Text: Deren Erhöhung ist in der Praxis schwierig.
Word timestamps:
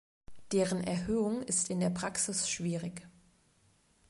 Deren 0.51 0.83
Erhöhung 0.83 1.43
ist 1.43 1.69
in 1.69 1.79
der 1.79 1.91
Praxis 1.91 2.49
schwierig. 2.49 3.07